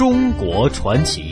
[0.00, 1.30] 中国传奇。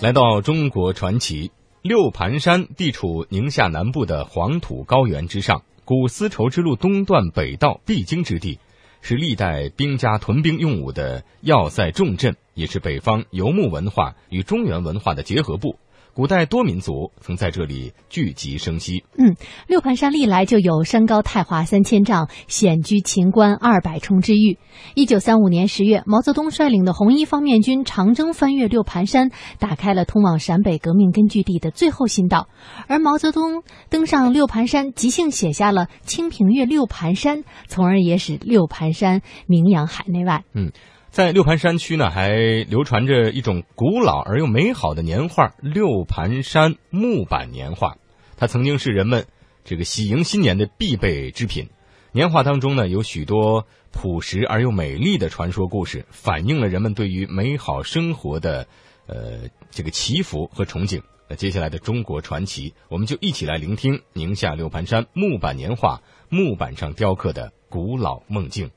[0.00, 1.52] 来到中国传奇，
[1.82, 8.58] 六盘山地处宁夏南部的黄土高原之上，古丝绸之路东段北道必经之地，
[9.00, 15.78] 是历代兵家屯兵用武的要塞重镇，也是北方游牧文化与中原文化的结合部。
[16.16, 19.04] 古代多民族曾在这里聚集生息。
[19.18, 24.56] 嗯，六盘山历来就有山高太华三千丈，险居秦关二百重之誉。
[24.94, 32.48] 一九三五年十月，毛泽东率领的红一方面军长征翻越六盘山，打开了通往陕北革命根据地的最后新道。
[32.88, 40.44] 而毛泽东登上六盘山，即兴写下了“清平乐六盘山”，从而也使六盘山名扬海内外。
[40.54, 40.72] 嗯。
[41.16, 42.36] 在六盘山区呢，还
[42.68, 47.96] 流传着一种古老而又美好的年画——六盘山木板年画。
[48.36, 49.24] 它曾经是人们
[49.64, 51.70] 这个喜迎新年的必备之品。
[52.12, 58.66] 年画当中呢，有许多朴实而又美丽的传说故事，反映了人们对于美好生活的
[59.06, 61.00] 呃这个祈福和憧憬。
[61.30, 68.70] 那接下来的中国传奇，我们就一起来聆听宁夏六盘山木板年画木板上雕刻的古老梦境。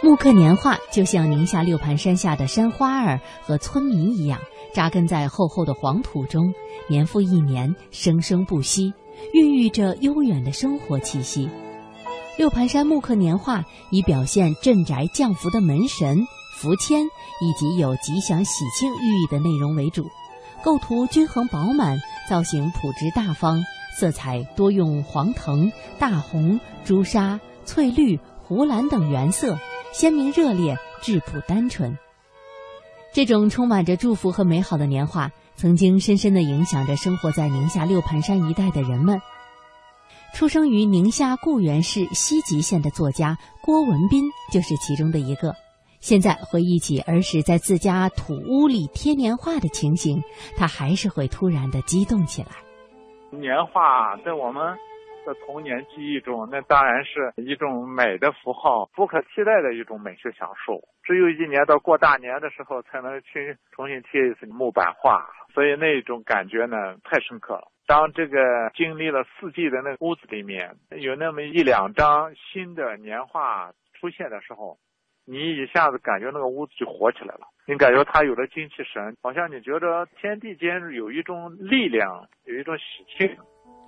[0.00, 4.38] 木刻年画就像宁夏六盘山下的山花儿和村民一样，
[4.72, 6.54] 扎根在厚厚的黄土中，
[6.88, 8.94] 年复一年，生生不息，
[9.32, 11.50] 孕育着悠远的生活气息。
[12.36, 16.24] 六盘山木刻年画以表现镇宅降福的门神、
[16.60, 20.06] 福签以及有吉祥喜庆寓意的内容为主，
[20.62, 21.98] 构图均衡饱满，
[22.30, 23.64] 造型朴质大方，
[23.98, 29.58] 色彩多用黄藤、大红、朱砂、翠绿、湖蓝等原色。
[29.92, 31.96] 鲜明热烈，质朴单纯。
[33.12, 39.20] 这种充满着祝福和美好的年画，曾经深深的影响着生活在宁夏六盘山一带的人们。
[40.34, 45.54] 出生于宁夏固原市西吉县的作家郭文斌就是其中的一个。
[46.00, 50.22] 现在回忆起儿时在自家土屋里贴年画的情形，
[50.56, 52.48] 他还是会突然的激动起来。
[53.36, 54.62] 年画在我们。
[55.26, 60.80] 在童年记忆中，那当然是一种美的符号，不可替代的一种美学享受。
[61.02, 67.68] 只有一年到过大年的时候，才能去重新贴一次木板画，所以那种感觉呢，太深刻了。
[67.86, 74.76] 当这个经历了四季的那个屋子里面，有那么一两张新的年画出现的时候，
[75.26, 77.48] 你一下子感觉那个屋子就活起来了。
[77.66, 83.36] 你感觉它有了精气神，好像你觉得天地间有一种力量，有一种喜庆。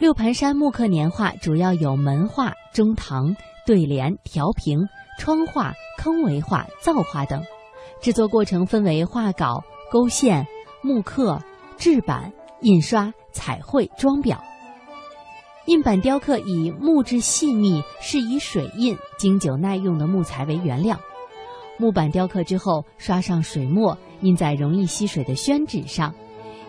[0.00, 4.88] 六盘山木刻年画主要有门画、中堂、对联、调屏、
[5.18, 7.42] 窗画、坑围画、造画等。
[8.00, 9.62] 制作过程分为画稿、
[9.92, 10.46] 勾线、
[10.80, 11.38] 木刻、
[11.76, 14.38] 制版、印刷、彩绘、装裱。
[15.66, 20.98] 印版雕刻以木质细密、适宜水印、经久耐用的木材为原料。
[21.76, 26.14] 木板雕刻之后，刷上水墨，印在容易吸水的宣纸上，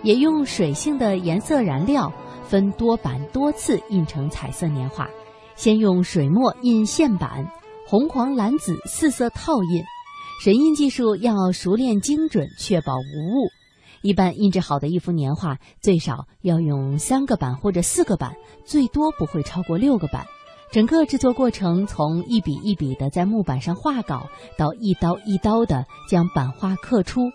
[0.03, 2.11] 也用水性的颜色染料。
[2.51, 5.09] 分多版多次印成彩色年画，
[5.55, 7.49] 先用水墨印线板，
[7.87, 9.81] 红黄蓝紫四色套印，
[10.43, 13.47] 神印技术要熟练精准，确保无误。
[14.01, 18.35] 一般印制好的一幅年画，最少要用三个版或者四个版，
[18.65, 20.25] 最多不会超过六个版。
[20.73, 27.31] 整个制作过程从一笔一笔的在木板上画稿，到一刀一刀的将版画刻出。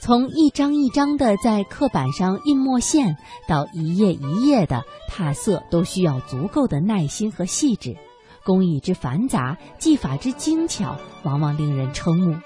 [0.00, 3.16] 从一张一张的在刻板上印墨线，
[3.46, 7.96] 到一页一页的拓色，都需要足够的耐心和细致。
[8.44, 12.36] 工艺之繁杂，技法之精巧，往往令人瞠目。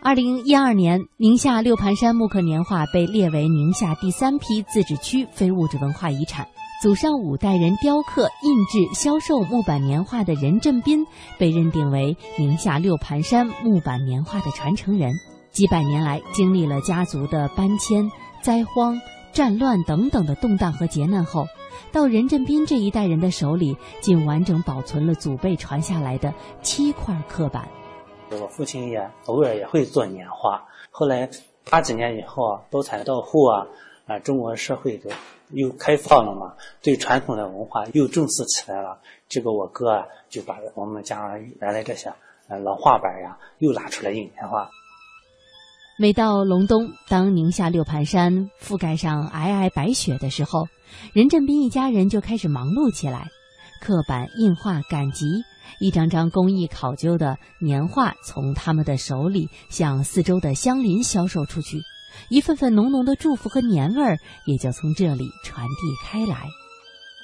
[0.00, 6.46] 二零一二年，宁夏六盘山木刻年画被列为宁夏第三批自治区非物质文化遗产。
[6.82, 11.06] 祖上五代人雕刻、印制、销售木板年画的任振斌，
[11.38, 15.12] 被认定为宁夏六盘山木板年画的传承人。
[15.54, 18.10] 几百年来，经历了家族的搬迁、
[18.42, 19.00] 灾荒、
[19.32, 21.46] 战乱等等的动荡和劫难后，
[21.92, 27.68] 到任振斌这一代人的手里，竟完整保存了祖辈传下来的七块刻板。
[28.32, 30.66] 我父亲也偶尔也会做年画。
[30.90, 31.30] 后来
[31.70, 33.64] 八几年以后啊，多彩到户啊，
[34.08, 35.08] 啊，中国社会就
[35.50, 38.98] 又开放了嘛，对传统的文化又重视起来了。
[39.28, 42.12] 这个我哥啊，就把我们家原来这些
[42.48, 44.68] 呃老画板呀，又拿出来印年画。
[45.96, 50.66] 每到隆冬，当宁夏六盘山覆盖上皑皑白雪的时候，
[51.12, 53.28] 任振斌一家人就开始忙碌起来，
[53.80, 55.24] 刻板、印画、赶集，
[55.78, 61.78] 一张张工艺考究的年画从他们的手里向四周的乡邻销售出去，
[62.28, 65.74] 一份份浓浓的祝福和年味儿也就从这里传递
[66.04, 66.48] 开来。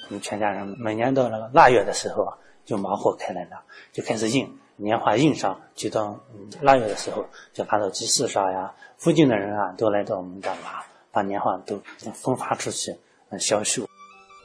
[0.07, 4.49] 我们全家人每年到那个腊月的时候啊，就忙活开来了，就开始印
[4.81, 6.19] 年画，印上，就到
[6.61, 7.23] 腊月的时候
[7.53, 8.73] 就发到集市上呀。
[8.97, 11.79] 附近的人啊，都来到我们这儿拿，把年画都
[12.13, 12.95] 分发出去，
[13.39, 13.87] 销售。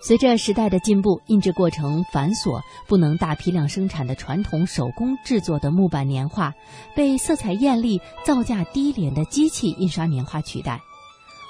[0.02, 6.54] 随着时代的进步，印制过程繁琐、不能大批量生产的传统手工制作的木板年画，
[6.94, 10.80] 被色彩艳丽、造价低廉的机器印刷年画取代，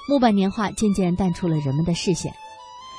[0.09, 2.33] 木板年画渐渐淡出了人们的视线。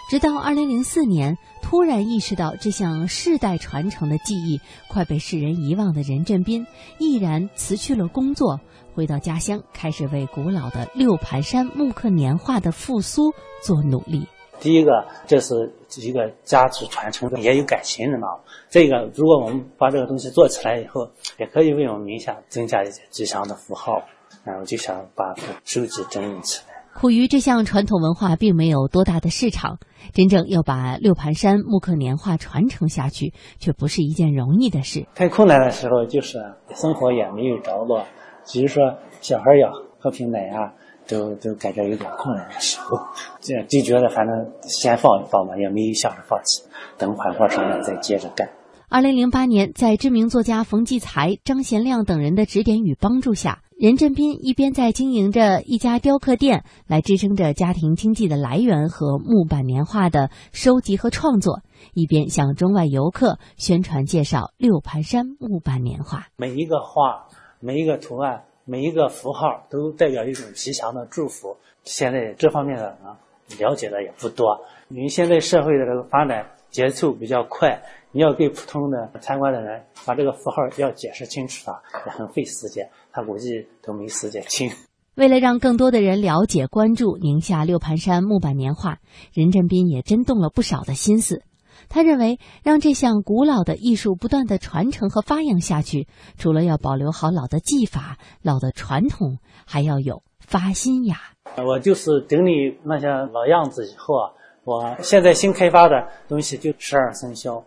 [0.09, 1.37] 直到二零零四年，
[1.69, 6.65] 突然意识到这项世代传承的技艺快被世人遗忘的任振斌，
[6.97, 8.57] 毅然辞去了工作，
[8.95, 14.25] 回到家乡，开始为古老的六盘山木刻年画的复苏做努力。
[14.61, 18.29] 第一个，这是一个家族传承，也有感情的嘛。
[18.69, 21.05] 这个，如果我们把这个东西做起来以后，
[21.37, 24.01] 也可以为我们名下增加一些吉祥的符号。
[24.43, 25.35] 然后就想把
[25.65, 26.66] 收集整理起来。
[26.99, 29.77] 苦于这项传统文化并没有多大的市场，
[30.13, 35.05] 真正要把六盘山木刻年画传承下去，却不是一件容易的事。
[35.13, 36.39] 太困难的时候，就是
[36.73, 38.03] 生活也没有着落，
[38.51, 40.73] 比如说小孩要喝瓶奶啊。
[41.09, 42.97] 都都感觉有点困难的时候，
[43.39, 46.61] 这样就觉得反正先放一放吧，也没有想着放弃，
[46.97, 48.49] 等缓过神来再接着干。
[48.89, 61.61] 二零零八年，在知名作家冯骥才、张贤亮等人的指点与帮助下，任振斌一边在经营着一家雕刻店，来支撑着家庭经济的来源和木板年画的收集和创作，
[61.93, 66.25] 一边向中外游客宣传介绍六盘山木板年画。
[66.37, 67.27] 每一个画，
[67.59, 68.43] 每一个图案。
[68.69, 71.55] 每一个符号都代表一种吉祥的祝福。
[71.85, 73.15] 现在这方面的啊
[73.59, 74.59] 了解的也不多，
[74.89, 77.81] 因为现在社会的这个发展节奏比较快，
[78.11, 84.69] 你要给普通的参观的人把这个符号要解释清楚啊，也很费时间，他估计都没时间听。
[85.15, 88.99] 为了让更多的人了解、关注宁夏六盘山木板年画，
[89.33, 91.41] 任振斌也真动了不少的心思。
[91.89, 101.17] 他认为，让这项古老的艺术不断的传承和发扬下去，除了要保留好老的技法、老的传统，还要有发心呀。
[101.65, 104.29] 我就是整理那些老样子以后啊，
[104.63, 107.65] 我现在新开发的东西就十二生肖。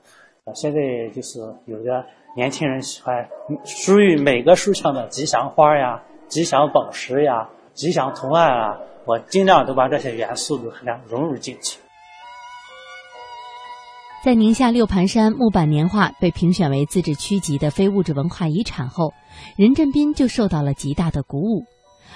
[0.54, 0.80] 现在
[1.14, 2.04] 就是有的
[2.36, 3.28] 年轻人喜欢
[3.64, 10.70] 属于每个书上的吉祥花呀、吉祥宝石呀、吉祥图案啊，我尽量都把这些元素都
[11.08, 11.78] 融入进去。
[14.24, 19.12] 在宁夏六盘山木板年画被评选为自治区级的非物质文化遗产后，
[19.56, 21.64] 任振斌就受到了极大的鼓舞。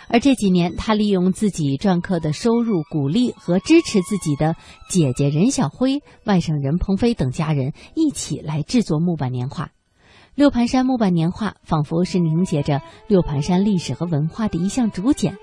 [0.09, 4.55] 而这几年，他利用自己篆刻的收入，鼓励和支持自己的
[4.89, 9.71] 姐姐任小辉、外甥任鹏飞等家人一起来制作木板年画。
[10.35, 15.39] 六盘山木板年画仿佛是凝结着六盘山历史和文化的一项竹简，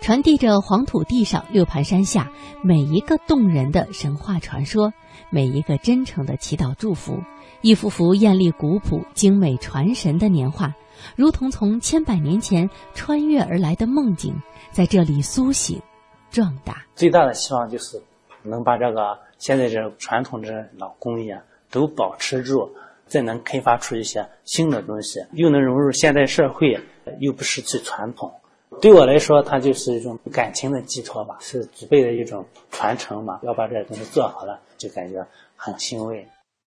[0.00, 2.30] 传递着黄土地上六盘山下
[2.62, 4.92] 每一个动人的神话传说。
[5.30, 7.18] 每一个真诚的祈祷祝福，
[7.60, 10.74] 一幅幅艳丽古朴、精美传神的年画，
[11.16, 14.40] 如同从千百年前穿越而来的梦境，
[14.70, 15.82] 在这里苏醒、
[16.30, 16.84] 壮大。
[16.94, 18.00] 最大的希望就是
[18.44, 22.70] 能把这个现在这传统的老工艺啊都保持住，
[23.06, 26.78] 再能开发出一些新的东西，又能融入现代社会，
[27.20, 28.32] 又不失去传统。
[28.80, 33.40] 对我来说，它就是一种感情的寄托吧，是祖辈的一种传承嘛。
[33.42, 36.26] 要把这些东西做好了，就感觉很欣慰。